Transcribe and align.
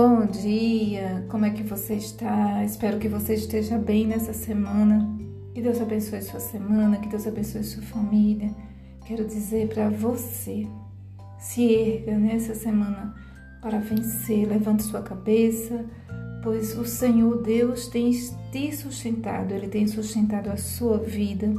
Bom 0.00 0.26
dia, 0.26 1.26
como 1.28 1.44
é 1.44 1.50
que 1.50 1.64
você 1.64 1.94
está? 1.94 2.64
Espero 2.64 3.00
que 3.00 3.08
você 3.08 3.34
esteja 3.34 3.76
bem 3.76 4.06
nessa 4.06 4.32
semana. 4.32 5.18
Que 5.52 5.60
Deus 5.60 5.80
abençoe 5.80 6.22
sua 6.22 6.38
semana, 6.38 6.98
que 6.98 7.08
Deus 7.08 7.26
abençoe 7.26 7.64
sua 7.64 7.82
família. 7.82 8.54
Quero 9.04 9.26
dizer 9.26 9.66
para 9.66 9.90
você, 9.90 10.68
se 11.40 11.74
erga 11.74 12.16
nessa 12.16 12.54
semana 12.54 13.12
para 13.60 13.80
vencer, 13.80 14.46
levante 14.46 14.84
sua 14.84 15.02
cabeça, 15.02 15.84
pois 16.44 16.78
o 16.78 16.84
Senhor 16.84 17.42
Deus 17.42 17.88
tem 17.88 18.12
te 18.52 18.72
sustentado, 18.76 19.52
Ele 19.52 19.66
tem 19.66 19.88
sustentado 19.88 20.48
a 20.48 20.56
sua 20.56 20.98
vida 20.98 21.52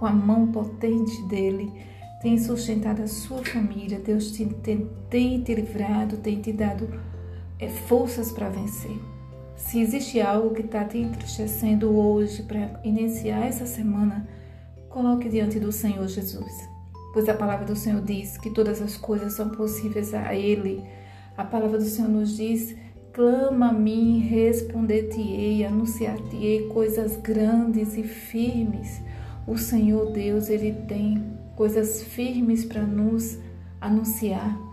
com 0.00 0.06
a 0.06 0.12
mão 0.12 0.50
potente 0.50 1.22
dele, 1.28 1.72
tem 2.20 2.36
sustentado 2.36 3.00
a 3.00 3.06
sua 3.06 3.44
família, 3.44 4.00
Deus 4.00 4.32
tem, 4.32 4.88
tem, 5.08 5.40
te 5.40 5.54
livrado, 5.54 6.16
tem 6.16 6.40
te 6.40 6.52
dado 6.52 6.88
é 7.58 7.68
forças 7.68 8.30
para 8.32 8.48
vencer. 8.48 8.98
Se 9.56 9.80
existe 9.80 10.20
algo 10.20 10.54
que 10.54 10.62
está 10.62 10.84
te 10.84 10.98
entristecendo 10.98 11.96
hoje 11.96 12.42
para 12.44 12.80
iniciar 12.84 13.44
essa 13.46 13.66
semana, 13.66 14.28
coloque 14.88 15.28
diante 15.28 15.58
do 15.58 15.72
Senhor 15.72 16.06
Jesus. 16.06 16.52
Pois 17.12 17.28
a 17.28 17.34
palavra 17.34 17.66
do 17.66 17.74
Senhor 17.74 18.00
diz 18.00 18.38
que 18.38 18.50
todas 18.50 18.80
as 18.80 18.96
coisas 18.96 19.32
são 19.32 19.50
possíveis 19.50 20.14
a 20.14 20.34
Ele. 20.34 20.84
A 21.36 21.44
palavra 21.44 21.78
do 21.78 21.84
Senhor 21.84 22.08
nos 22.08 22.36
diz: 22.36 22.76
clama 23.12 23.70
a 23.70 23.72
mim, 23.72 24.20
responder-te-ei, 24.20 25.64
anunciar-te-ei 25.64 26.68
coisas 26.68 27.16
grandes 27.16 27.96
e 27.96 28.04
firmes. 28.04 29.02
O 29.46 29.58
Senhor 29.58 30.12
Deus, 30.12 30.48
Ele 30.48 30.72
tem 30.86 31.36
coisas 31.56 32.02
firmes 32.02 32.64
para 32.64 32.82
nos 32.82 33.38
anunciar. 33.80 34.67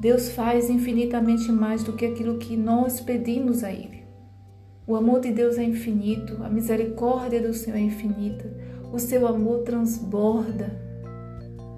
Deus 0.00 0.30
faz 0.30 0.70
infinitamente 0.70 1.52
mais 1.52 1.84
do 1.84 1.92
que 1.92 2.06
aquilo 2.06 2.38
que 2.38 2.56
nós 2.56 3.00
pedimos 3.00 3.62
a 3.62 3.70
Ele. 3.70 4.02
O 4.86 4.96
amor 4.96 5.20
de 5.20 5.30
Deus 5.30 5.58
é 5.58 5.62
infinito, 5.62 6.42
a 6.42 6.48
misericórdia 6.48 7.38
do 7.38 7.52
Senhor 7.52 7.76
é 7.76 7.80
infinita, 7.80 8.50
o 8.90 8.98
seu 8.98 9.26
amor 9.26 9.58
transborda. 9.58 10.88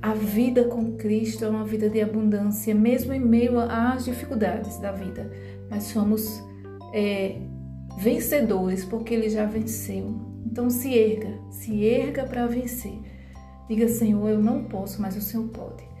A 0.00 0.14
vida 0.14 0.62
com 0.64 0.92
Cristo 0.92 1.44
é 1.44 1.48
uma 1.48 1.64
vida 1.64 1.90
de 1.90 2.00
abundância, 2.00 2.72
mesmo 2.72 3.12
em 3.12 3.18
meio 3.18 3.58
às 3.58 4.04
dificuldades 4.04 4.78
da 4.78 4.92
vida. 4.92 5.28
Mas 5.68 5.84
somos 5.84 6.40
é, 6.92 7.40
vencedores 7.98 8.84
porque 8.84 9.12
Ele 9.12 9.28
já 9.28 9.44
venceu. 9.44 10.14
Então 10.46 10.70
se 10.70 10.96
erga, 10.96 11.36
se 11.50 11.84
erga 11.84 12.24
para 12.24 12.46
vencer. 12.46 12.96
Diga, 13.68 13.88
Senhor, 13.88 14.28
eu 14.28 14.38
não 14.38 14.64
posso, 14.64 15.02
mas 15.02 15.16
o 15.16 15.20
Senhor 15.20 15.48
pode. 15.48 15.93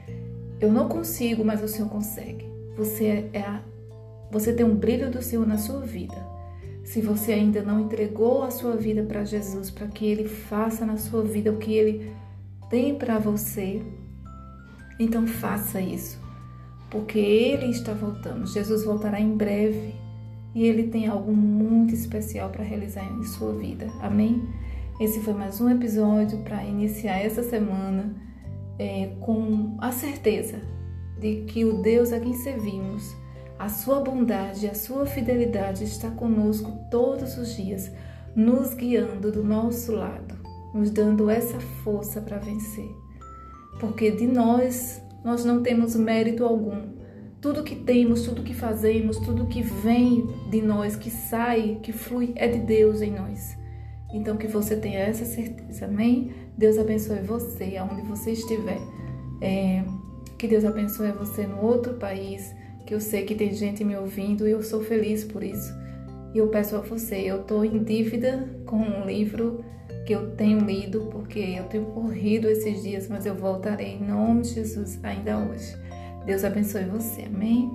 Eu 0.64 0.72
não 0.72 0.88
consigo, 0.88 1.44
mas 1.44 1.62
o 1.62 1.68
Senhor 1.68 1.90
consegue. 1.90 2.48
Você 2.74 3.28
é 3.34 3.40
a, 3.40 3.60
você 4.30 4.50
tem 4.50 4.64
um 4.64 4.74
brilho 4.74 5.10
do 5.10 5.20
Senhor 5.20 5.46
na 5.46 5.58
sua 5.58 5.80
vida. 5.80 6.16
Se 6.82 7.02
você 7.02 7.34
ainda 7.34 7.62
não 7.62 7.80
entregou 7.80 8.42
a 8.42 8.50
sua 8.50 8.74
vida 8.74 9.02
para 9.02 9.26
Jesus, 9.26 9.70
para 9.70 9.86
que 9.88 10.06
ele 10.06 10.26
faça 10.26 10.86
na 10.86 10.96
sua 10.96 11.22
vida 11.22 11.52
o 11.52 11.58
que 11.58 11.74
ele 11.74 12.10
tem 12.70 12.94
para 12.94 13.18
você, 13.18 13.82
então 14.98 15.26
faça 15.26 15.82
isso. 15.82 16.18
Porque 16.90 17.18
ele 17.18 17.66
está 17.66 17.92
voltando. 17.92 18.46
Jesus 18.46 18.84
voltará 18.84 19.20
em 19.20 19.36
breve 19.36 19.94
e 20.54 20.64
ele 20.64 20.84
tem 20.84 21.08
algo 21.08 21.30
muito 21.30 21.92
especial 21.92 22.48
para 22.48 22.64
realizar 22.64 23.04
em 23.04 23.22
sua 23.24 23.52
vida. 23.52 23.86
Amém? 24.00 24.42
Esse 24.98 25.20
foi 25.20 25.34
mais 25.34 25.60
um 25.60 25.68
episódio 25.68 26.38
para 26.38 26.64
iniciar 26.64 27.18
essa 27.18 27.42
semana 27.42 28.24
é, 28.78 29.12
com 29.20 29.76
a 29.78 29.92
certeza 29.92 30.60
de 31.18 31.42
que 31.42 31.64
o 31.64 31.82
Deus 31.82 32.12
a 32.12 32.20
quem 32.20 32.34
servimos, 32.34 33.14
a 33.58 33.68
sua 33.68 34.00
bondade, 34.00 34.66
a 34.66 34.74
sua 34.74 35.06
fidelidade 35.06 35.84
está 35.84 36.10
conosco 36.10 36.72
todos 36.90 37.38
os 37.38 37.56
dias, 37.56 37.90
nos 38.34 38.74
guiando 38.74 39.30
do 39.30 39.44
nosso 39.44 39.92
lado, 39.92 40.34
nos 40.74 40.90
dando 40.90 41.30
essa 41.30 41.60
força 41.82 42.20
para 42.20 42.38
vencer. 42.38 42.90
Porque 43.78 44.10
de 44.10 44.26
nós, 44.26 45.00
nós 45.24 45.44
não 45.44 45.62
temos 45.62 45.94
mérito 45.94 46.44
algum. 46.44 46.94
Tudo 47.40 47.62
que 47.62 47.76
temos, 47.76 48.22
tudo 48.22 48.42
que 48.42 48.54
fazemos, 48.54 49.18
tudo 49.18 49.46
que 49.46 49.62
vem 49.62 50.26
de 50.50 50.62
nós, 50.62 50.96
que 50.96 51.10
sai, 51.10 51.78
que 51.82 51.92
flui, 51.92 52.32
é 52.36 52.48
de 52.48 52.58
Deus 52.58 53.02
em 53.02 53.12
nós. 53.12 53.56
Então 54.14 54.36
que 54.36 54.46
você 54.46 54.76
tenha 54.76 55.00
essa 55.00 55.24
certeza, 55.24 55.86
amém? 55.86 56.30
Deus 56.56 56.78
abençoe 56.78 57.18
você, 57.18 57.76
aonde 57.76 58.00
você 58.02 58.30
estiver. 58.30 58.78
É, 59.40 59.82
que 60.38 60.46
Deus 60.46 60.64
abençoe 60.64 61.10
você 61.10 61.44
no 61.48 61.60
outro 61.60 61.94
país, 61.94 62.54
que 62.86 62.94
eu 62.94 63.00
sei 63.00 63.24
que 63.24 63.34
tem 63.34 63.52
gente 63.52 63.82
me 63.82 63.96
ouvindo 63.96 64.46
e 64.46 64.52
eu 64.52 64.62
sou 64.62 64.84
feliz 64.84 65.24
por 65.24 65.42
isso. 65.42 65.74
E 66.32 66.38
eu 66.38 66.46
peço 66.46 66.76
a 66.76 66.80
você, 66.80 67.16
eu 67.16 67.40
estou 67.40 67.64
em 67.64 67.82
dívida 67.82 68.48
com 68.64 68.76
um 68.76 69.04
livro 69.04 69.64
que 70.06 70.12
eu 70.12 70.30
tenho 70.36 70.60
lido, 70.60 71.08
porque 71.10 71.40
eu 71.40 71.64
tenho 71.64 71.86
corrido 71.86 72.48
esses 72.48 72.82
dias, 72.82 73.08
mas 73.08 73.26
eu 73.26 73.34
voltarei 73.34 73.94
em 73.94 74.04
nome 74.04 74.42
de 74.42 74.54
Jesus 74.54 74.98
ainda 75.02 75.38
hoje. 75.38 75.76
Deus 76.24 76.44
abençoe 76.44 76.84
você, 76.84 77.22
amém? 77.22 77.70